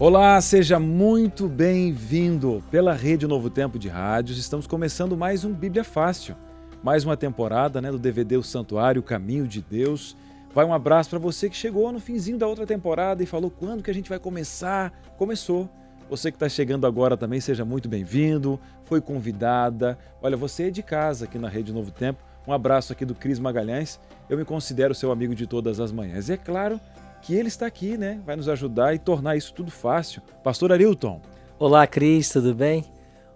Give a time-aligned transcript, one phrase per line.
[0.00, 4.38] Olá, seja muito bem-vindo pela Rede Novo Tempo de Rádios.
[4.38, 6.36] Estamos começando mais um Bíblia Fácil,
[6.84, 10.16] mais uma temporada né, do DVD O Santuário, o Caminho de Deus.
[10.54, 13.82] Vai um abraço para você que chegou no finzinho da outra temporada e falou quando
[13.82, 14.92] que a gente vai começar.
[15.16, 15.68] Começou.
[16.08, 18.58] Você que está chegando agora também, seja muito bem-vindo.
[18.84, 19.98] Foi convidada.
[20.22, 22.22] Olha, você é de casa aqui na Rede Novo Tempo.
[22.46, 23.98] Um abraço aqui do Cris Magalhães.
[24.30, 26.28] Eu me considero seu amigo de todas as manhãs.
[26.28, 26.80] E é claro
[27.22, 28.20] que ele está aqui, né?
[28.24, 30.22] Vai nos ajudar e tornar isso tudo fácil.
[30.42, 31.20] Pastor Arilton.
[31.58, 32.84] Olá, Cris, tudo bem?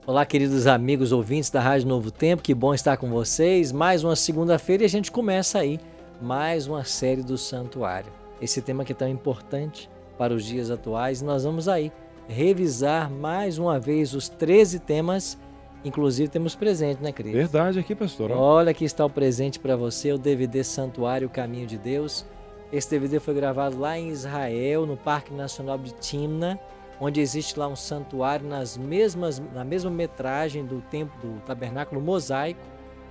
[0.06, 3.70] Olá, queridos amigos ouvintes da Rádio Novo Tempo, que bom estar com vocês.
[3.70, 5.78] Mais uma segunda-feira e a gente começa aí
[6.20, 8.12] mais uma série do Santuário.
[8.40, 9.88] Esse tema que é tão importante
[10.18, 11.22] para os dias atuais.
[11.22, 11.92] Nós vamos aí
[12.28, 15.38] revisar mais uma vez os 13 temas.
[15.84, 17.32] Inclusive temos presente, né, Cris?
[17.32, 18.30] Verdade aqui, pastor.
[18.30, 22.24] Olha, aqui está o presente para você, o DVD Santuário Caminho de Deus.
[22.72, 26.58] Esse DVD foi gravado lá em Israel, no Parque Nacional de Timna,
[26.98, 32.60] onde existe lá um santuário nas mesmas, na mesma metragem do templo do tabernáculo mosaico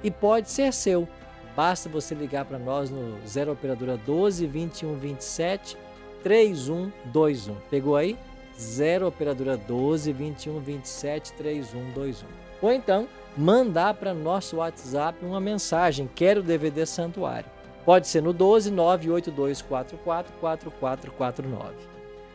[0.04, 1.08] e pode ser seu.
[1.56, 5.78] Basta você ligar para nós no 0 operadora 12 21 27
[6.24, 7.56] 3121.
[7.70, 8.18] Pegou aí?
[8.58, 12.28] 0 operadora 12 21 27 3121.
[12.62, 17.61] Ou então mandar para nosso WhatsApp uma mensagem: quero DVD Santuário.
[17.86, 19.98] Pode ser no 12 98244
[20.40, 21.74] 4449.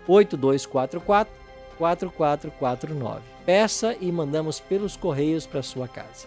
[0.09, 1.31] 8244
[1.79, 3.21] 4449.
[3.45, 6.27] Peça e mandamos pelos correios para sua casa.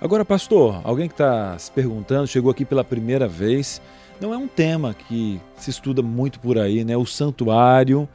[0.00, 3.82] Agora, pastor, alguém que está se perguntando, chegou aqui pela primeira vez,
[4.20, 6.96] não é um tema que se estuda muito por aí, né?
[6.96, 8.08] O santuário.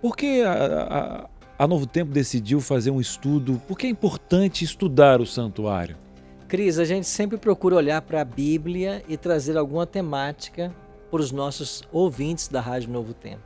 [0.00, 3.60] Por que a, a, a Novo Tempo decidiu fazer um estudo?
[3.66, 5.96] Por que é importante estudar o santuário?
[6.52, 10.70] Cris, a gente sempre procura olhar para a Bíblia e trazer alguma temática
[11.10, 13.40] para os nossos ouvintes da Rádio Novo Tempo.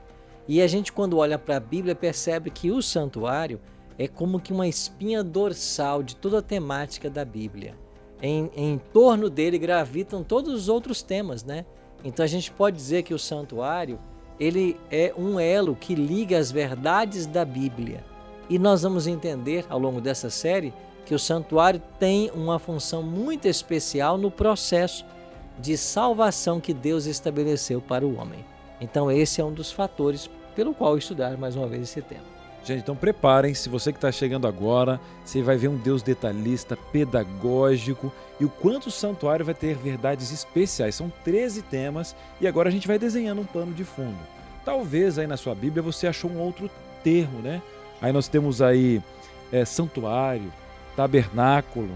[0.48, 3.60] E a gente, quando olha para a Bíblia, percebe que o santuário
[3.96, 7.76] é como que uma espinha dorsal de toda a temática da Bíblia.
[8.20, 11.64] Em, em torno dele gravitam todos os outros temas, né?
[12.02, 14.00] Então a gente pode dizer que o santuário
[14.40, 18.04] ele é um elo que liga as verdades da Bíblia.
[18.50, 20.74] E nós vamos entender ao longo dessa série
[21.06, 25.06] que o santuário tem uma função muito especial no processo
[25.58, 28.44] de salvação que Deus estabeleceu para o homem.
[28.80, 32.36] Então, esse é um dos fatores pelo qual estudar mais uma vez esse tema.
[32.64, 38.12] Gente, então preparem-se, você que está chegando agora, você vai ver um Deus detalhista, pedagógico
[38.40, 40.96] e o quanto o santuário vai ter verdades especiais.
[40.96, 44.18] São 13 temas e agora a gente vai desenhando um pano de fundo.
[44.64, 46.68] Talvez aí na sua Bíblia você achou um outro
[47.04, 47.62] termo, né?
[48.02, 49.00] Aí nós temos aí
[49.52, 50.52] é, santuário,
[50.96, 51.90] tabernáculo,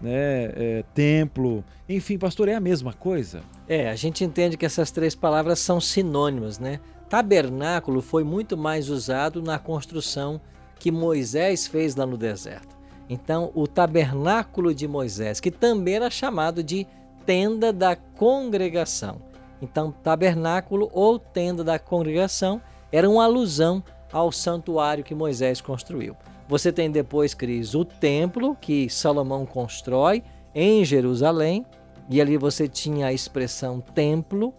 [0.00, 3.40] né, é, templo, enfim, pastor, é a mesma coisa?
[3.66, 6.80] É, a gente entende que essas três palavras são sinônimas, né?
[7.08, 10.40] Tabernáculo foi muito mais usado na construção
[10.78, 12.76] que Moisés fez lá no deserto.
[13.08, 16.86] Então, o tabernáculo de Moisés, que também era chamado de
[17.24, 19.20] tenda da congregação.
[19.60, 22.60] Então, tabernáculo ou tenda da congregação
[22.90, 26.16] era uma alusão ao santuário que Moisés construiu.
[26.52, 30.22] Você tem depois, Cris, o templo que Salomão constrói
[30.54, 31.64] em Jerusalém,
[32.10, 34.52] e ali você tinha a expressão templo,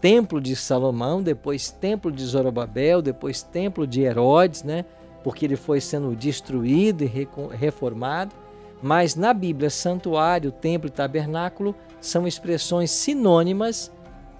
[0.00, 4.84] templo de Salomão, depois templo de Zorobabel, depois templo de Herodes, né?
[5.22, 8.34] Porque ele foi sendo destruído e reformado.
[8.82, 13.92] Mas na Bíblia, santuário, templo e tabernáculo são expressões sinônimas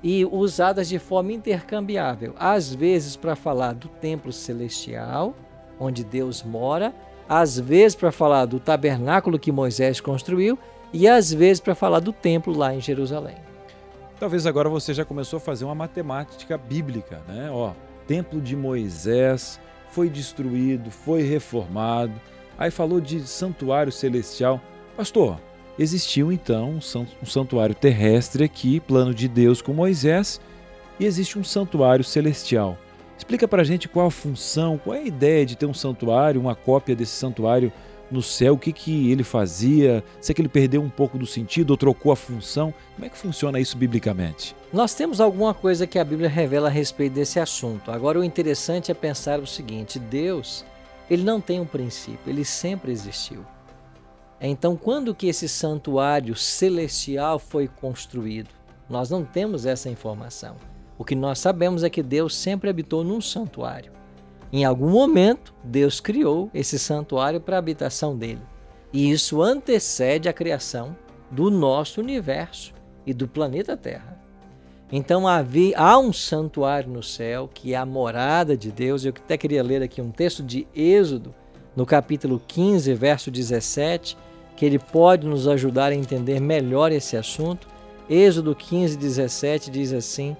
[0.02, 5.36] e usadas de forma intercambiável, às vezes para falar do templo celestial
[5.78, 6.94] onde Deus mora,
[7.28, 10.58] às vezes para falar do tabernáculo que Moisés construiu
[10.92, 13.36] e às vezes para falar do templo lá em Jerusalém.
[14.18, 17.50] Talvez agora você já começou a fazer uma matemática bíblica, né?
[17.50, 17.72] Ó,
[18.06, 22.14] templo de Moisés foi destruído, foi reformado.
[22.56, 24.60] Aí falou de santuário celestial.
[24.96, 25.38] Pastor,
[25.78, 26.78] existiu então
[27.22, 30.40] um santuário terrestre aqui, plano de Deus com Moisés,
[30.98, 32.78] e existe um santuário celestial.
[33.26, 36.40] Explica para a gente qual a função, qual é a ideia de ter um santuário,
[36.40, 37.72] uma cópia desse santuário
[38.08, 41.26] no céu, o que, que ele fazia, se é que ele perdeu um pouco do
[41.26, 42.72] sentido ou trocou a função.
[42.94, 44.54] Como é que funciona isso biblicamente?
[44.72, 47.90] Nós temos alguma coisa que a Bíblia revela a respeito desse assunto.
[47.90, 50.64] Agora, o interessante é pensar o seguinte: Deus,
[51.10, 53.44] ele não tem um princípio, ele sempre existiu.
[54.40, 58.50] Então, quando que esse santuário celestial foi construído?
[58.88, 60.54] Nós não temos essa informação.
[60.98, 63.92] O que nós sabemos é que Deus sempre habitou num santuário.
[64.52, 68.42] Em algum momento, Deus criou esse santuário para a habitação dele.
[68.92, 70.96] E isso antecede a criação
[71.30, 72.72] do nosso universo
[73.04, 74.16] e do planeta Terra.
[74.90, 79.04] Então havia, há um santuário no céu que é a morada de Deus.
[79.04, 81.34] Eu até queria ler aqui um texto de Êxodo,
[81.74, 84.16] no capítulo 15, verso 17,
[84.56, 87.68] que ele pode nos ajudar a entender melhor esse assunto.
[88.08, 90.36] Êxodo 15, 17 diz assim: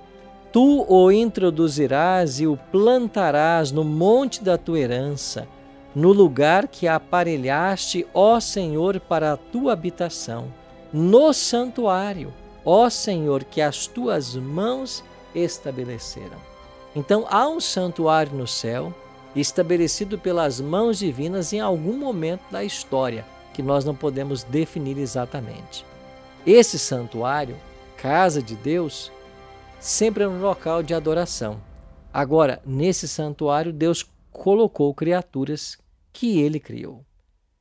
[0.57, 5.47] Tu o introduzirás e o plantarás no monte da tua herança,
[5.95, 10.47] no lugar que aparelhaste, ó Senhor, para a tua habitação,
[10.91, 12.33] no santuário,
[12.65, 15.05] ó Senhor, que as tuas mãos
[15.35, 16.39] estabeleceram.
[16.95, 18.95] Então há um santuário no céu,
[19.35, 25.85] estabelecido pelas mãos divinas em algum momento da história, que nós não podemos definir exatamente.
[26.47, 27.57] Esse santuário,
[27.99, 29.13] casa de Deus,
[29.79, 31.61] sempre um local de adoração.
[32.13, 35.79] Agora, nesse santuário, Deus colocou criaturas
[36.13, 37.05] que ele criou.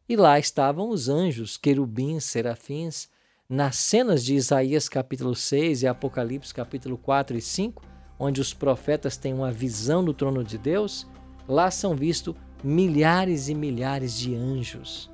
[0.08, 3.10] E lá estavam os anjos, querubins, serafins.
[3.50, 7.84] Nas cenas de Isaías capítulo 6 e Apocalipse capítulo 4 e 5,
[8.18, 11.06] onde os profetas têm uma visão do trono de Deus,
[11.48, 15.12] lá são vistos milhares e milhares de anjos.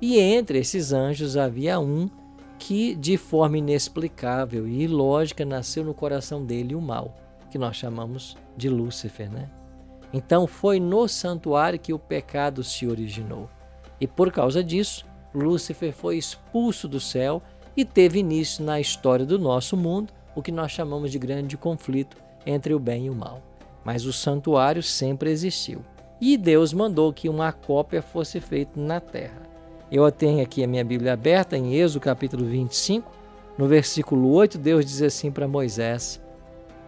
[0.00, 2.08] E entre esses anjos havia um
[2.60, 7.16] que, de forma inexplicável e ilógica, nasceu no coração dele o mal,
[7.50, 9.48] que nós chamamos de Lúcifer, né?
[10.12, 13.48] Então foi no santuário que o pecado se originou.
[13.98, 17.42] E por causa disso, Lúcifer foi expulso do céu
[17.74, 22.16] e teve início na história do nosso mundo o que nós chamamos de grande conflito
[22.44, 23.40] entre o bem e o mal.
[23.82, 25.82] Mas o santuário sempre existiu.
[26.20, 29.49] E Deus mandou que uma cópia fosse feita na terra.
[29.90, 33.10] Eu tenho aqui a minha Bíblia aberta em Êxodo capítulo 25,
[33.58, 36.20] no versículo 8, Deus diz assim para Moisés: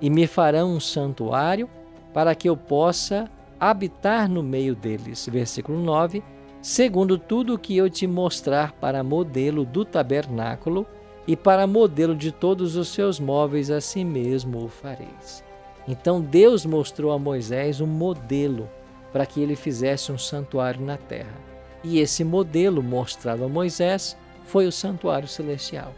[0.00, 1.68] E me farão um santuário
[2.14, 3.28] para que eu possa
[3.58, 5.28] habitar no meio deles.
[5.30, 6.22] Versículo 9:
[6.62, 10.86] Segundo tudo o que eu te mostrar para modelo do tabernáculo
[11.26, 15.42] e para modelo de todos os seus móveis, assim mesmo o fareis.
[15.88, 18.70] Então Deus mostrou a Moisés um modelo
[19.12, 21.51] para que ele fizesse um santuário na terra.
[21.84, 25.92] E esse modelo mostrado a Moisés foi o santuário celestial.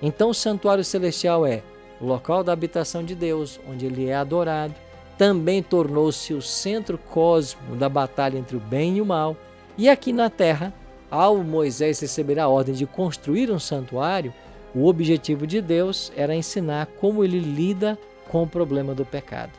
[0.00, 1.62] Então, o santuário celestial é
[2.00, 4.74] o local da habitação de Deus, onde ele é adorado.
[5.18, 9.36] Também tornou-se o centro cósmico da batalha entre o bem e o mal.
[9.78, 10.72] E aqui na terra,
[11.10, 14.32] ao Moisés receber a ordem de construir um santuário,
[14.74, 19.52] o objetivo de Deus era ensinar como ele lida com o problema do pecado.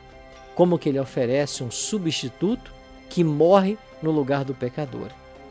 [0.54, 2.72] Como que ele oferece um substituto
[3.08, 5.08] que morre no lugar do pecador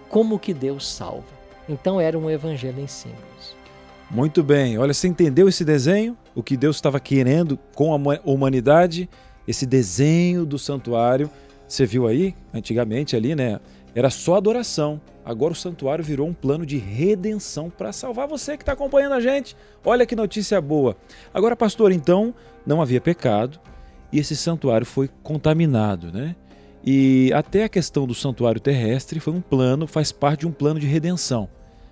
[0.09, 1.38] como que Deus salva.
[1.68, 3.56] Então era um evangelho em símbolos.
[4.09, 4.77] Muito bem.
[4.77, 6.18] Olha, você entendeu esse desenho?
[6.33, 9.09] O que Deus estava querendo com a humanidade?
[9.48, 11.30] Esse desenho do santuário.
[11.68, 13.59] Você viu aí, antigamente ali, né?
[13.94, 15.01] Era só adoração.
[15.25, 19.19] Agora o santuário virou um plano de redenção para salvar você que está acompanhando a
[19.19, 19.57] gente.
[19.83, 20.95] Olha que notícia boa.
[21.33, 22.33] Agora, pastor, então
[22.65, 23.60] não havia pecado
[24.12, 26.36] e esse santuário foi contaminado, né?
[26.89, 30.80] E até a questão do santuário terrestre foi um plano, faz parte de um plano
[30.80, 31.50] de redenção.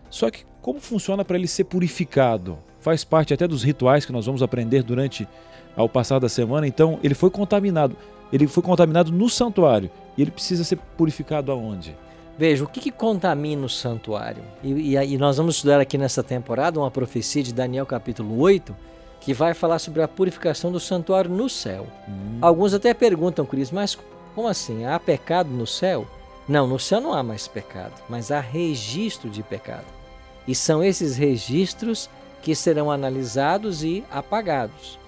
[0.10, 2.58] Só que como funciona para ele ser purificado?
[2.80, 5.28] Faz parte até dos rituais que nós vamos aprender durante
[5.76, 6.66] ao passar da semana.
[6.66, 7.98] Então, ele foi contaminado.
[8.32, 11.94] Ele foi contaminado no santuário e ele precisa ser purificado aonde?
[12.38, 14.44] Veja, o que, que contamina o santuário?
[14.64, 18.74] E, e, e, nós vamos estudar aqui nessa temporada uma profecia de Daniel capítulo 8,
[19.20, 21.86] que vai falar sobre a purificação do santuário no céu.
[22.08, 22.38] Hum.
[22.42, 23.98] Alguns até perguntam, Cris, mas
[24.36, 24.86] como assim?
[24.86, 26.06] Há pecado no céu?
[26.48, 29.86] Não, no céu não há mais pecado, mas há registro de pecado.
[30.46, 32.10] E são esses registros
[32.42, 35.00] que serão analisados e apagados.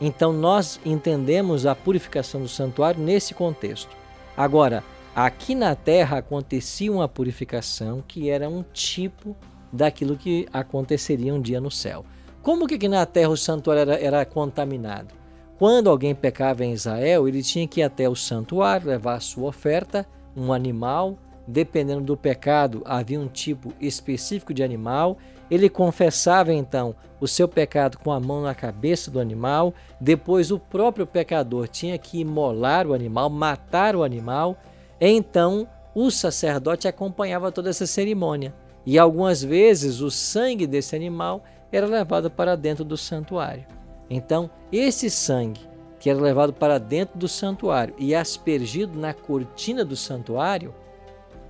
[0.00, 3.96] Então nós entendemos a purificação do santuário nesse contexto.
[4.36, 4.84] Agora,
[5.16, 9.34] aqui na terra acontecia uma purificação que era um tipo
[9.72, 12.04] daquilo que aconteceria um dia no céu.
[12.42, 15.17] Como que na terra o santuário era, era contaminado?
[15.58, 19.48] Quando alguém pecava em Israel, ele tinha que ir até o santuário, levar a sua
[19.48, 21.18] oferta, um animal.
[21.48, 25.18] Dependendo do pecado, havia um tipo específico de animal.
[25.50, 29.74] Ele confessava então o seu pecado com a mão na cabeça do animal.
[30.00, 34.56] Depois, o próprio pecador tinha que imolar o animal, matar o animal.
[35.00, 38.54] Então, o sacerdote acompanhava toda essa cerimônia.
[38.86, 43.66] E algumas vezes o sangue desse animal era levado para dentro do santuário.
[44.10, 45.60] Então, esse sangue
[45.98, 50.72] que era levado para dentro do santuário e aspergido na cortina do santuário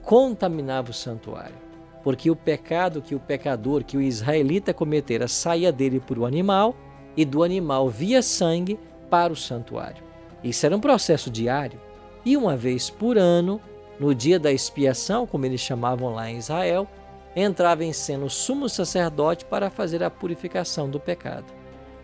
[0.02, 1.56] contaminava o santuário,
[2.02, 6.74] porque o pecado que o pecador, que o israelita cometera, saía dele por o animal
[7.16, 8.78] e do animal via sangue
[9.10, 10.02] para o santuário.
[10.42, 11.80] Isso era um processo diário.
[12.24, 13.60] E uma vez por ano,
[13.98, 16.86] no dia da expiação, como eles chamavam lá em Israel,
[17.34, 21.57] entrava em cena o sumo sacerdote para fazer a purificação do pecado.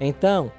[0.04, 0.52] Então,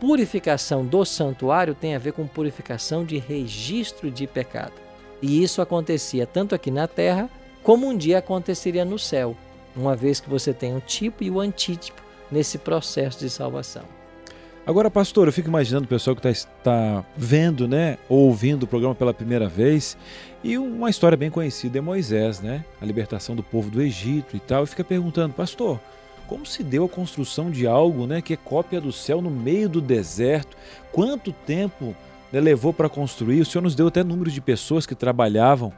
[0.00, 4.74] purificação do santuário tem a ver com purificação de registro de pecado.
[5.20, 7.30] E isso acontecia tanto aqui na terra
[7.62, 9.36] como um dia aconteceria no céu,
[9.76, 13.84] uma vez que você tem o tipo e o antítipo nesse processo de salvação.
[14.66, 18.66] Agora, pastor, eu fico imaginando o pessoal que está tá vendo, né, ou ouvindo o
[18.66, 19.96] programa pela primeira vez,
[20.42, 24.40] e uma história bem conhecida é Moisés, né, a libertação do povo do Egito e
[24.40, 25.80] tal, e fica perguntando, pastor,
[26.26, 29.68] como se deu a construção de algo, né, que é cópia do céu no meio
[29.68, 30.56] do deserto?
[30.90, 31.94] Quanto tempo
[32.32, 33.40] né, levou para construir?
[33.40, 35.72] O senhor nos deu até números de pessoas que trabalhavam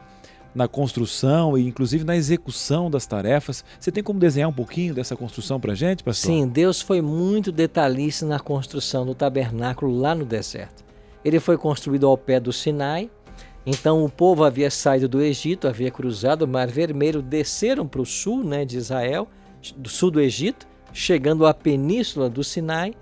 [0.55, 3.65] na construção e inclusive na execução das tarefas.
[3.79, 6.31] Você tem como desenhar um pouquinho dessa construção para a gente, pastor?
[6.31, 10.85] Sim, Deus foi muito detalhista na construção do tabernáculo lá no deserto.
[11.25, 13.11] Ele foi construído ao pé do Sinai.
[13.67, 18.07] Então o povo havia saído do Egito, havia cruzado o Mar Vermelho, desceram para o
[18.07, 19.27] sul né, de Israel,
[19.73, 22.95] do sul do Egito, chegando à península do Sinai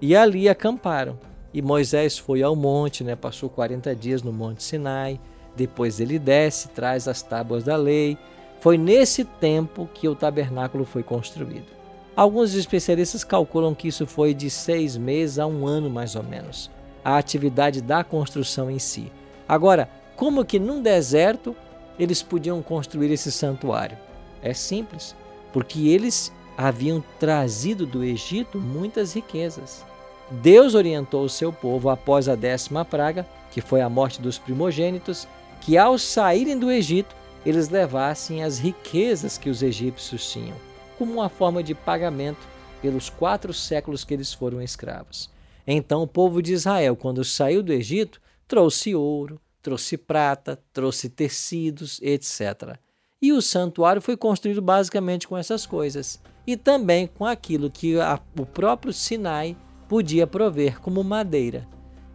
[0.00, 1.18] e ali acamparam.
[1.52, 5.20] E Moisés foi ao monte, né, passou 40 dias no Monte Sinai
[5.58, 8.16] depois ele desce, traz as tábuas da lei.
[8.60, 11.66] Foi nesse tempo que o tabernáculo foi construído.
[12.14, 16.70] Alguns especialistas calculam que isso foi de seis meses a um ano, mais ou menos,
[17.04, 19.10] a atividade da construção em si.
[19.48, 21.54] Agora, como que num deserto
[21.98, 23.98] eles podiam construir esse santuário?
[24.42, 25.14] É simples,
[25.52, 29.84] porque eles haviam trazido do Egito muitas riquezas.
[30.30, 35.26] Deus orientou o seu povo após a décima praga, que foi a morte dos primogênitos,
[35.60, 37.14] que ao saírem do Egito,
[37.46, 40.56] eles levassem as riquezas que os egípcios tinham,
[40.98, 42.46] como uma forma de pagamento
[42.82, 45.30] pelos quatro séculos que eles foram escravos.
[45.66, 52.00] Então, o povo de Israel, quando saiu do Egito, trouxe ouro, trouxe prata, trouxe tecidos,
[52.02, 52.78] etc.
[53.20, 58.20] E o santuário foi construído basicamente com essas coisas e também com aquilo que a,
[58.38, 59.56] o próprio Sinai
[59.88, 61.66] podia prover como madeira.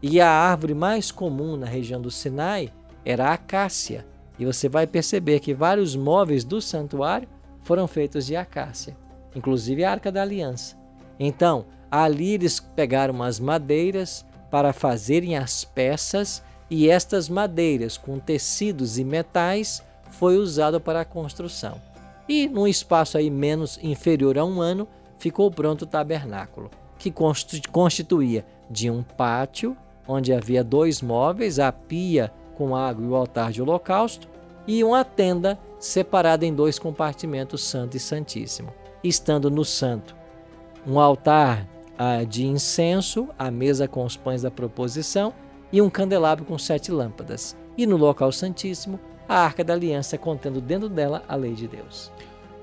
[0.02, 2.72] E a árvore mais comum na região do Sinai
[3.04, 4.08] era a acácia.
[4.40, 7.28] E você vai perceber que vários móveis do santuário
[7.64, 8.98] foram feitos de acácia,
[9.36, 10.78] inclusive a Arca da Aliança.
[11.20, 18.98] Então, ali eles pegaram as madeiras para fazerem as peças e estas madeiras com tecidos
[18.98, 19.84] e metais
[20.14, 21.82] foi usado para a construção.
[22.28, 27.14] E num espaço aí menos inferior a um ano, ficou pronto o tabernáculo, que
[27.72, 29.76] constituía de um pátio
[30.08, 34.28] onde havia dois móveis, a pia com água e o altar de holocausto,
[34.68, 38.70] e uma tenda separada em dois compartimentos, Santo e Santíssimo.
[39.04, 40.16] Estando no Santo,
[40.88, 41.68] um altar
[41.98, 45.34] ah, de incenso, a mesa com os pães da proposição
[45.72, 47.56] e um candelabro com sete lâmpadas.
[47.78, 52.12] E no local Santíssimo, a arca da aliança contendo dentro dela a lei de Deus.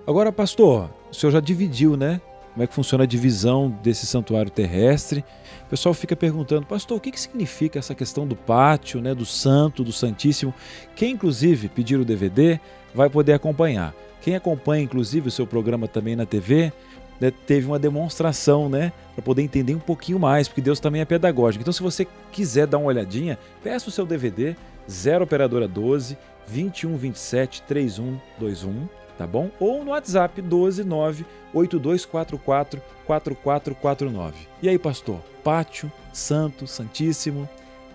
[0.06, 2.20] Agora, pastor, o senhor já dividiu, né?
[2.52, 5.24] Como é que funciona a divisão desse santuário terrestre?
[5.66, 9.24] O pessoal fica perguntando, pastor, o que, que significa essa questão do pátio, né, do
[9.24, 10.52] santo, do santíssimo?
[10.96, 12.58] Quem, inclusive, pedir o DVD
[12.92, 13.94] vai poder acompanhar.
[14.20, 16.72] Quem acompanha, inclusive, o seu programa também na TV,
[17.20, 21.04] né, teve uma demonstração, né, para poder entender um pouquinho mais, porque Deus também é
[21.04, 21.62] pedagógico.
[21.62, 24.56] Então, se você quiser dar uma olhadinha, peça o seu DVD
[24.90, 26.18] 0 operadora 12
[26.50, 28.88] 2127 3121
[29.20, 29.50] tá bom?
[29.60, 34.48] Ou no WhatsApp 129 8244 4449.
[34.62, 35.20] E aí, pastor?
[35.44, 37.46] Pátio, Santo, Santíssimo.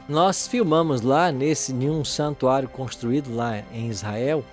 [0.07, 4.45] Nós filmamos lá nesse nenhum santuário construído lá em Israel,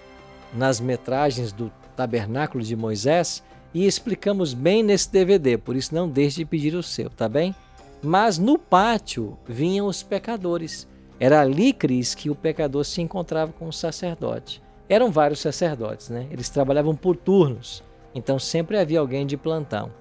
[0.54, 3.42] nas metragens do Tabernáculo de Moisés,
[3.74, 7.54] e explicamos bem nesse DVD, por isso não deixe de pedir o seu, tá bem?
[8.02, 10.88] Mas no pátio vinham os pecadores.
[11.22, 14.60] Era ali, Cris, que o pecador se encontrava com o sacerdote.
[14.88, 16.26] Eram vários sacerdotes, né?
[16.32, 17.80] Eles trabalhavam por turnos,
[18.12, 19.92] então sempre havia alguém de plantão.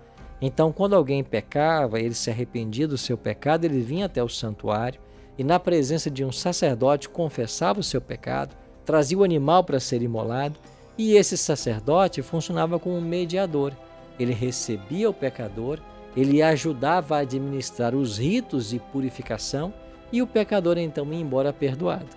[0.42, 5.00] Então, quando alguém pecava, ele se arrependia do seu pecado, ele vinha até o santuário
[5.38, 10.02] e, na presença de um sacerdote, confessava o seu pecado, trazia o animal para ser
[10.02, 10.58] imolado
[10.98, 13.74] e esse sacerdote funcionava como um mediador.
[14.20, 15.78] Ele recebia o pecador,
[16.18, 19.72] ele ajudava a administrar os ritos de purificação
[20.12, 22.08] e o pecador então ia embora perdoado.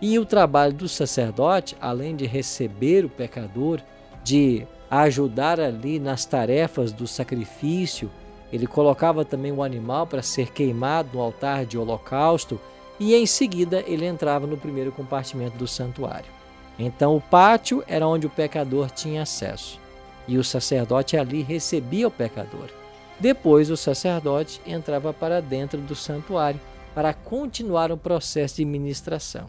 [0.00, 3.80] E o trabalho do sacerdote, além de receber o pecador,
[4.24, 8.10] de ajudar ali nas tarefas do sacrifício,
[8.52, 12.60] ele colocava também o animal para ser queimado no altar de holocausto
[12.98, 16.30] e em seguida ele entrava no primeiro compartimento do santuário.
[16.78, 19.78] Então o pátio era onde o pecador tinha acesso
[20.26, 22.68] e o sacerdote ali recebia o pecador.
[23.18, 26.60] Depois o sacerdote entrava para dentro do santuário
[26.94, 29.48] para continuar o processo de ministração.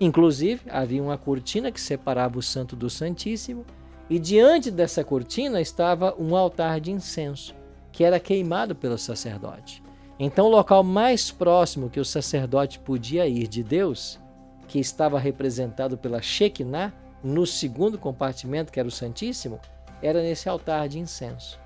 [0.00, 3.64] Inclusive, havia uma cortina que separava o santo do santíssimo,
[4.08, 7.54] e diante dessa cortina estava um altar de incenso,
[7.92, 9.82] que era queimado pelo sacerdote.
[10.18, 14.18] Então, o local mais próximo que o sacerdote podia ir de Deus,
[14.66, 16.92] que estava representado pela Shekinah,
[17.22, 19.60] no segundo compartimento, que era o Santíssimo,
[20.02, 21.58] era nesse altar de incenso.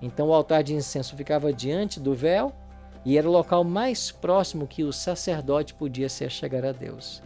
[0.00, 2.52] Então, o altar de incenso ficava diante do véu
[3.04, 7.22] e era o local mais próximo que o sacerdote podia se chegar a Deus.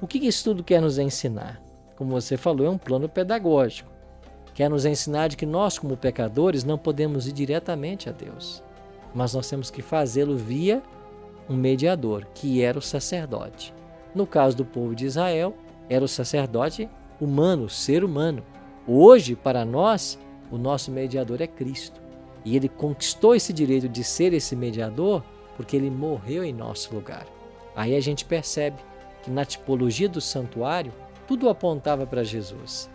[0.00, 1.60] O que isso tudo quer nos ensinar?
[1.96, 3.90] Como você falou, é um plano pedagógico.
[4.54, 8.62] Quer nos ensinar de que nós, como pecadores, não podemos ir diretamente a Deus,
[9.14, 10.82] mas nós temos que fazê-lo via
[11.48, 13.74] um mediador, que era o sacerdote.
[14.14, 15.54] No caso do povo de Israel,
[15.88, 16.88] era o sacerdote
[17.20, 18.42] humano, ser humano.
[18.86, 20.18] Hoje, para nós,
[20.50, 22.00] o nosso mediador é Cristo.
[22.44, 25.22] E ele conquistou esse direito de ser esse mediador
[25.56, 27.26] porque ele morreu em nosso lugar.
[27.76, 28.78] Aí a gente percebe
[29.22, 30.92] que na tipologia do santuário,
[31.26, 32.90] tudo apontava para Jesus.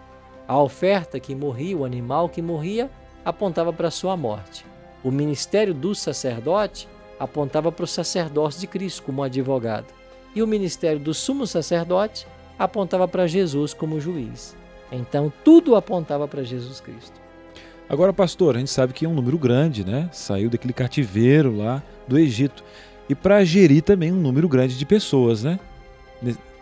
[0.48, 2.90] A oferta que morria, o animal que morria,
[3.24, 4.66] apontava para a sua morte.
[5.04, 6.88] O ministério do sacerdote
[7.20, 9.94] apontava para o sacerdócio de Cristo como advogado.
[10.36, 14.56] E o ministério do sumo sacerdote apontava para Jesus como juiz.
[14.92, 17.25] Então tudo apontava para Jesus Cristo.
[17.88, 20.10] Agora, pastor, a gente sabe que é um número grande, né?
[20.12, 22.64] Saiu daquele cativeiro lá do Egito.
[23.08, 25.60] E para gerir também um número grande de pessoas, né?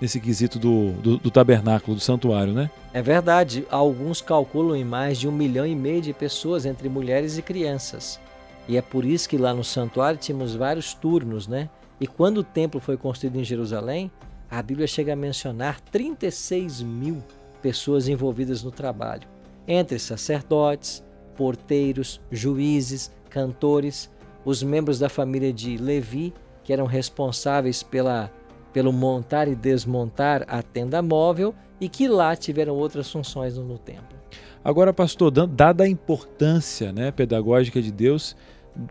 [0.01, 2.69] Nesse quesito do, do, do, tabernáculo, do santuário, né?
[2.93, 3.65] É verdade.
[3.71, 8.19] Alguns calculam em mais de um milhão e meio de pessoas, entre mulheres e crianças.
[8.67, 11.69] E é por isso que lá no santuário tínhamos vários turnos, né?
[12.01, 14.11] E quando o templo foi construído em Jerusalém,
[14.51, 17.23] a Bíblia chega a mencionar 36 mil
[17.61, 19.27] pessoas envolvidas no trabalho,
[19.67, 21.02] entre sacerdotes,
[21.35, 24.09] porteiros, juízes, cantores,
[24.45, 28.31] os membros da família de Levi, que eram responsáveis pela,
[28.71, 34.17] pelo montar e desmontar a tenda móvel e que lá tiveram outras funções no, templo.
[34.63, 38.35] Agora, pastor, dada a importância né, pedagógica de Deus,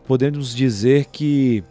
[0.07, 1.65] podemos dizer que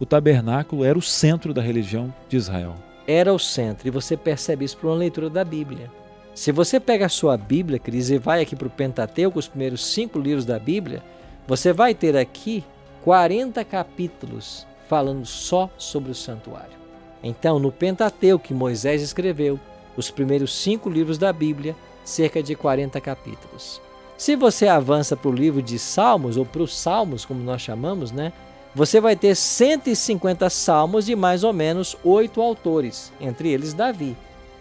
[0.00, 2.74] o tabernáculo era o centro da religião de Israel.
[3.06, 5.90] Era o centro, e você percebe isso por uma leitura da Bíblia.
[6.34, 9.86] Se você pega a sua Bíblia, Cris, e vai aqui para o Pentateuco, os primeiros
[9.86, 11.00] cinco livros da Bíblia,
[11.46, 12.64] você vai ter aqui
[13.04, 16.74] 40 capítulos falando só sobre o santuário.
[17.22, 19.60] Então, no Pentateuco que Moisés escreveu,
[19.96, 23.80] os primeiros cinco livros da Bíblia, cerca de 40 capítulos.
[24.16, 28.10] Se você avança para o livro de Salmos, ou para os Salmos, como nós chamamos,
[28.10, 28.32] né?
[28.74, 34.16] Você vai ter 150 salmos de mais ou menos oito autores, entre eles Davi.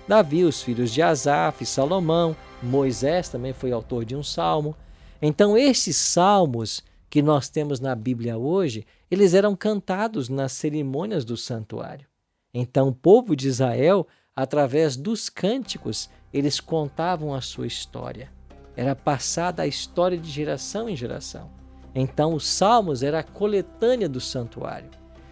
[0.08, 4.76] Davi, os filhos de Asaf, Salomão, Moisés também foi autor de um salmo.
[5.22, 11.38] Então, esses salmos que nós temos na Bíblia hoje, eles eram cantados nas cerimônias do
[11.38, 12.08] santuário.
[12.54, 18.30] Então, o povo de Israel, através dos cânticos, eles contavam a sua história.
[18.76, 21.50] Era passada a história de geração em geração.
[21.96, 24.90] Então, os salmos era a coletânea do santuário.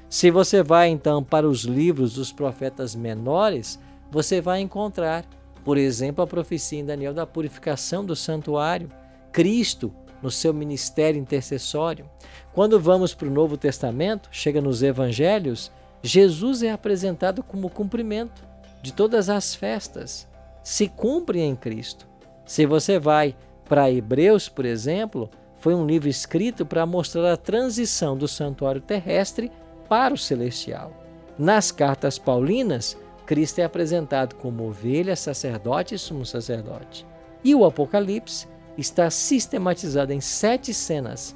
[0.07, 3.79] Se você vai então para os livros dos profetas menores,
[4.11, 5.25] você vai encontrar,
[5.63, 8.91] por exemplo, a profecia em Daniel da purificação do santuário,
[9.31, 12.05] Cristo no seu ministério intercessório.
[12.53, 15.71] Quando vamos para o Novo Testamento, chega nos evangelhos,
[16.03, 18.43] Jesus é apresentado como cumprimento
[18.81, 20.27] de todas as festas.
[20.63, 22.07] Se cumpre em Cristo.
[22.45, 23.35] Se você vai
[23.67, 29.51] para Hebreus, por exemplo, foi um livro escrito para mostrar a transição do santuário terrestre
[29.87, 30.91] para o celestial.
[31.37, 32.97] Nas cartas paulinas,
[33.31, 37.07] Cristo é apresentado como ovelha, sacerdote e sumo sacerdote.
[37.41, 38.45] E o Apocalipse
[38.77, 41.33] está sistematizado em sete cenas,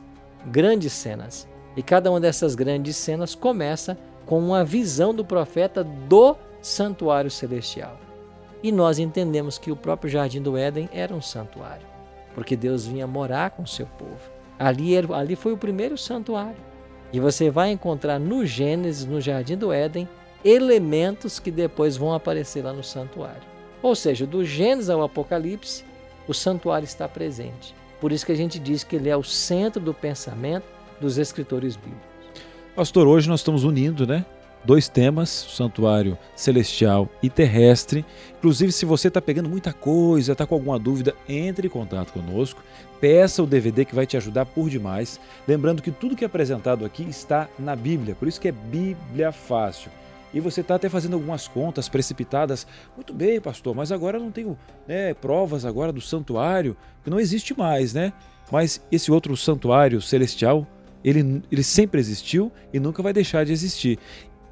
[0.47, 1.47] grandes cenas.
[1.73, 7.97] E cada uma dessas grandes cenas começa com uma visão do profeta do santuário celestial.
[8.61, 11.87] E nós entendemos que o próprio jardim do Éden era um santuário,
[12.33, 14.19] porque Deus vinha morar com o seu povo.
[14.59, 16.59] Ali, ali foi o primeiro santuário.
[17.13, 20.09] E você vai encontrar no Gênesis, no jardim do Éden,
[20.45, 23.41] elementos que depois vão aparecer lá no santuário.
[23.81, 25.83] Ou seja, do Gênesis ao Apocalipse,
[26.27, 27.73] o santuário está presente.
[27.99, 30.65] Por isso que a gente diz que ele é o centro do pensamento
[31.01, 32.05] dos escritores bíblicos.
[32.75, 34.23] Pastor, hoje nós estamos unindo, né?
[34.63, 38.05] Dois temas, o santuário celestial e terrestre.
[38.37, 42.63] Inclusive, se você está pegando muita coisa, está com alguma dúvida, entre em contato conosco,
[42.99, 45.19] peça o DVD que vai te ajudar por demais.
[45.47, 49.31] Lembrando que tudo que é apresentado aqui está na Bíblia, por isso que é Bíblia
[49.31, 49.91] Fácil.
[50.35, 52.67] E você está até fazendo algumas contas precipitadas.
[52.93, 57.21] Muito bem, pastor, mas agora eu não tenho né, provas agora do santuário, que não
[57.21, 58.11] existe mais, né?
[58.51, 60.67] Mas esse outro santuário celestial,
[61.01, 63.97] ele, ele sempre existiu e nunca vai deixar de existir.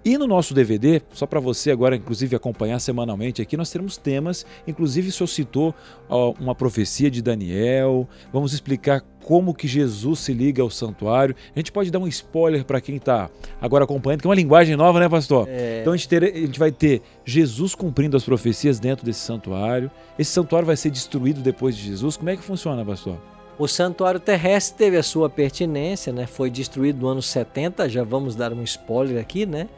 [0.05, 4.45] E no nosso DVD, só para você agora, inclusive, acompanhar semanalmente aqui, nós teremos temas,
[4.67, 5.73] inclusive o senhor citou
[6.09, 11.33] ó, uma profecia de Daniel, vamos explicar como que Jesus se liga ao santuário.
[11.55, 13.29] A gente pode dar um spoiler para quem está
[13.61, 15.47] agora acompanhando, que é uma linguagem nova, né, pastor?
[15.47, 15.79] É...
[15.79, 19.89] Então a gente, ter, a gente vai ter Jesus cumprindo as profecias dentro desse santuário.
[20.19, 22.17] Esse santuário vai ser destruído depois de Jesus.
[22.17, 23.17] Como é que funciona, pastor?
[23.57, 26.25] O santuário terrestre teve a sua pertinência, né?
[26.25, 29.69] Foi destruído no ano 70, já vamos dar um spoiler aqui, né?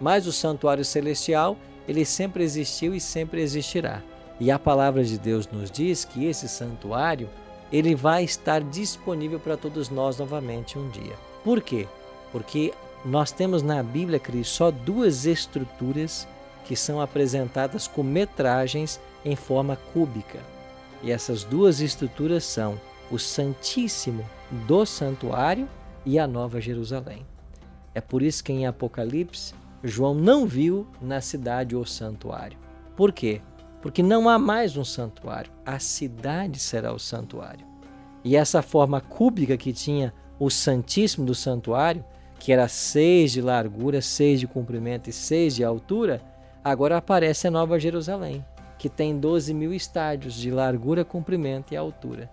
[0.00, 4.02] Mas o santuário celestial, ele sempre existiu e sempre existirá.
[4.40, 7.28] E a palavra de Deus nos diz que esse santuário,
[7.70, 11.14] ele vai estar disponível para todos nós novamente um dia.
[11.44, 11.86] Por quê?
[12.32, 12.72] Porque
[13.04, 16.26] nós temos na Bíblia, Cris, só duas estruturas
[16.64, 20.40] que são apresentadas com metragens em forma cúbica.
[21.02, 22.80] E essas duas estruturas são
[23.10, 24.24] o Santíssimo
[24.66, 25.68] do Santuário
[26.04, 27.26] e a Nova Jerusalém.
[27.94, 29.54] É por isso que em Apocalipse
[29.86, 32.58] João não viu na cidade o santuário.
[32.96, 33.42] Por quê?
[33.82, 37.66] Porque não há mais um santuário, a cidade será o santuário.
[38.24, 42.02] E essa forma cúbica que tinha o Santíssimo do Santuário,
[42.38, 46.22] que era seis de largura, seis de comprimento e seis de altura,
[46.64, 48.42] agora aparece a Nova Jerusalém,
[48.78, 52.30] que tem 12 mil estádios de largura, comprimento e altura.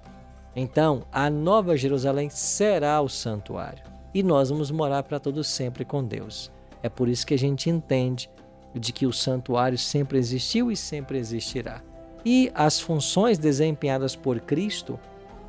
[0.56, 3.84] Então, a Nova Jerusalém será o santuário
[4.14, 6.50] e nós vamos morar para todo sempre com Deus.
[6.84, 8.30] É por isso que a gente entende
[8.74, 11.82] de que o santuário sempre existiu e sempre existirá.
[12.26, 15.00] E as funções desempenhadas por Cristo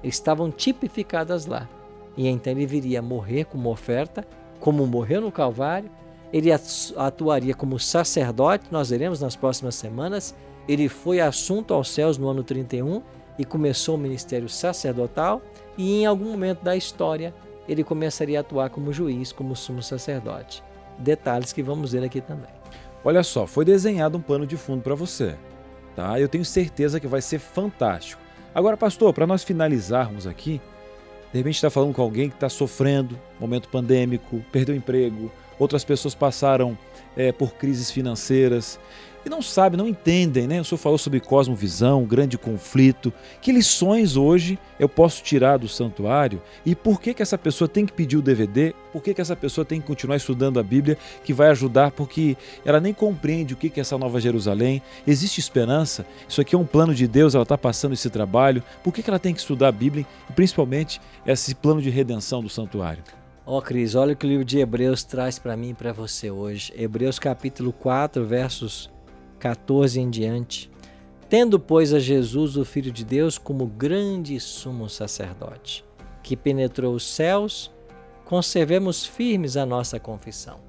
[0.02, 1.68] estavam tipificadas lá.
[2.16, 4.26] E então ele viria morrer como oferta,
[4.58, 5.90] como morreu no Calvário,
[6.32, 6.50] ele
[6.96, 10.34] atuaria como sacerdote, nós veremos nas próximas semanas.
[10.66, 13.02] Ele foi assunto aos céus no ano 31
[13.38, 15.42] e começou o ministério sacerdotal,
[15.76, 17.34] e em algum momento da história
[17.68, 20.62] ele começaria a atuar como juiz, como sumo sacerdote
[20.98, 22.50] detalhes que vamos ver aqui também.
[23.04, 25.34] Olha só, foi desenhado um pano de fundo para você,
[25.96, 26.18] tá?
[26.20, 28.22] Eu tenho certeza que vai ser fantástico.
[28.54, 30.60] Agora, pastor, para nós finalizarmos aqui,
[31.32, 36.14] de repente está falando com alguém que está sofrendo, momento pandêmico, perdeu emprego, outras pessoas
[36.14, 36.76] passaram
[37.16, 38.78] é, por crises financeiras
[39.24, 40.60] e não sabem, não entendem, né?
[40.60, 43.12] O senhor falou sobre cosmovisão, grande conflito.
[43.40, 47.86] Que lições hoje eu posso tirar do santuário e por que, que essa pessoa tem
[47.86, 48.74] que pedir o DVD?
[48.92, 51.92] Por que, que essa pessoa tem que continuar estudando a Bíblia que vai ajudar?
[51.92, 54.82] Porque ela nem compreende o que, que é essa nova Jerusalém.
[55.06, 56.04] Existe esperança?
[56.28, 58.62] Isso aqui é um plano de Deus, ela está passando esse trabalho.
[58.82, 62.42] Por que, que ela tem que estudar a Bíblia e principalmente esse plano de redenção
[62.42, 63.02] do santuário?
[63.44, 65.92] Ó oh, Cris, olha o que o livro de Hebreus traz para mim e para
[65.92, 66.72] você hoje.
[66.76, 68.91] Hebreus capítulo 4, versos
[69.42, 70.70] 14 em diante.
[71.28, 75.84] Tendo, pois, a Jesus, o Filho de Deus, como grande sumo sacerdote,
[76.22, 77.72] que penetrou os céus,
[78.24, 80.60] conservemos firmes a nossa confissão.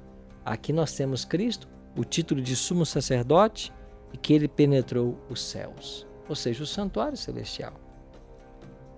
[0.43, 3.71] Aqui nós temos Cristo, o título de sumo sacerdote,
[4.11, 7.73] e que ele penetrou os céus, ou seja, o santuário celestial.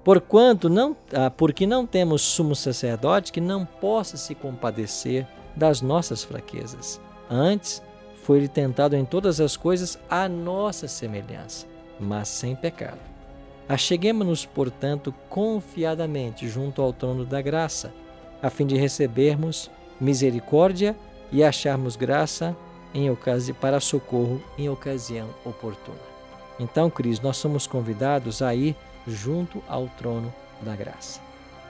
[0.05, 6.23] Porquanto não, ah, porque não temos sumo sacerdote que não possa se compadecer das nossas
[6.23, 7.01] fraquezas.
[7.29, 7.81] Antes,
[8.25, 11.67] foi-lhe tentado em todas as coisas à nossa semelhança,
[11.99, 12.97] mas sem pecado.
[13.69, 17.93] Acheguemos-nos, portanto, confiadamente junto ao trono da graça,
[18.41, 19.69] a fim de recebermos
[20.01, 20.95] misericórdia
[21.31, 22.57] e acharmos graça
[22.95, 25.99] em ocasião, para socorro em ocasião oportuna.
[26.59, 31.21] Então, Cris, nós somos convidados a ir junto ao trono da graça.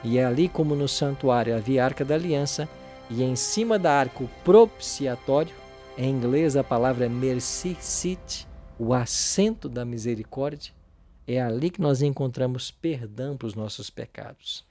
[0.06, 2.70] E é ali como no santuário havia a arca da aliança,
[3.10, 5.65] e em cima da arca o propiciatório,
[5.98, 10.74] em inglês, a palavra é mercy seat, o assento da misericórdia.
[11.28, 14.64] É ali que nós encontramos perdão para os nossos pecados,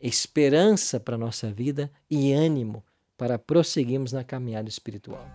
[0.00, 2.84] esperança para a nossa vida e ânimo
[3.16, 5.26] para prosseguirmos na caminhada espiritual.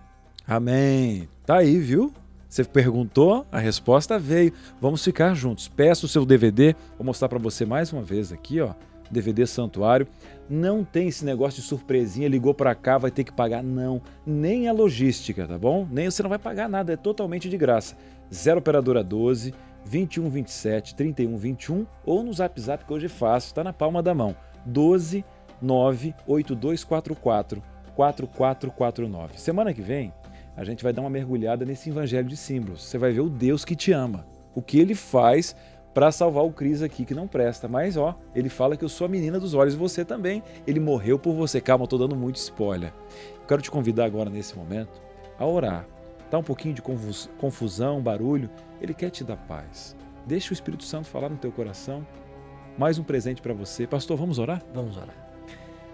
[0.48, 1.28] Amém.
[1.46, 2.14] Tá aí, viu?
[2.48, 4.54] Você perguntou, a resposta veio.
[4.80, 5.68] Vamos ficar juntos.
[5.68, 8.74] Peça o seu DVD, vou mostrar para você mais uma vez aqui, ó.
[9.12, 10.08] DVD Santuário.
[10.50, 13.64] Não tem esse negócio de surpresinha, ligou para cá, vai ter que pagar.
[13.64, 15.88] Não, nem a logística, tá bom?
[15.90, 17.96] Nem você não vai pagar nada, é totalmente de graça.
[18.34, 23.48] 0 Operadora 12 21 27 31 21 ou no Zap Zap que hoje é fácil,
[23.48, 24.36] está na palma da mão.
[24.66, 25.26] 12
[25.62, 27.62] 9 8244
[27.96, 29.40] 4449.
[29.40, 30.14] Semana que vem
[30.56, 32.84] a gente vai dar uma mergulhada nesse evangelho de símbolos.
[32.84, 35.56] Você vai ver o Deus que te ama, o que ele faz
[35.94, 37.68] para salvar o Cris aqui que não presta.
[37.68, 40.44] Mas ó, ele fala que eu sou a menina dos olhos, você também.
[40.66, 41.60] Ele morreu por você.
[41.60, 42.94] Calma, eu tô dando muito spoiler.
[43.48, 45.02] quero te convidar agora nesse momento
[45.38, 45.88] a orar.
[46.26, 48.50] Está um pouquinho de confusão, barulho,
[48.80, 49.98] ele quer te dar paz.
[50.26, 52.08] Deixa o Espírito Santo falar no teu coração.
[52.78, 53.86] Mais um presente para você.
[53.86, 54.64] Pastor, vamos orar?
[54.74, 55.16] Vamos orar.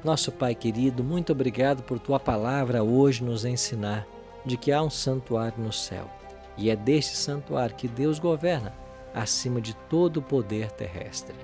[0.04, 4.06] Nosso Pai querido, muito obrigado por tua palavra hoje nos ensinar
[4.46, 6.08] de que há um santuário no céu.
[6.56, 8.74] E é deste santuário que Deus governa
[9.18, 11.36] acima de todo o poder terrestre.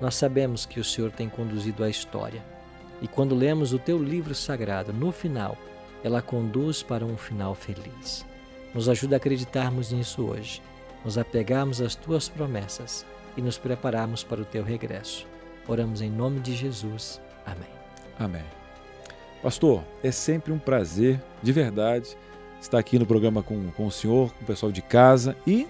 [0.00, 2.44] Nós sabemos que o Senhor tem conduzido a história.
[3.02, 5.56] E quando lemos o teu livro sagrado, no final,
[6.02, 8.24] ela conduz para um final feliz.
[8.74, 10.62] Nos ajuda a acreditarmos nisso hoje,
[11.04, 13.04] nos apegarmos às tuas promessas
[13.36, 15.26] e nos prepararmos para o teu regresso.
[15.66, 17.20] Oramos em nome de Jesus.
[17.44, 17.68] Amém.
[18.18, 18.44] Amém.
[19.42, 22.16] Pastor, é sempre um prazer, de verdade,
[22.60, 25.66] estar aqui no programa com, com o senhor, com o pessoal de casa e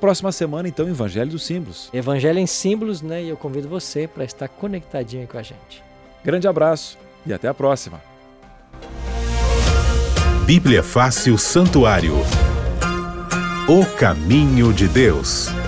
[0.00, 1.90] próxima semana, então, Evangelho dos Símbolos.
[1.92, 3.22] Evangelho em Símbolos, né?
[3.22, 5.84] E eu convido você para estar conectadinho aí com a gente.
[6.24, 8.00] Grande abraço e até a próxima.
[10.44, 12.14] Bíblia Fácil Santuário
[13.68, 15.59] O caminho de Deus.